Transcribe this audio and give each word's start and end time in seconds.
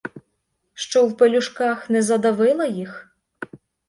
Що 0.73 1.07
в 1.07 1.17
пелюшках 1.17 1.89
не 1.89 2.01
задавила 2.01 2.65
їх?! 2.65 3.15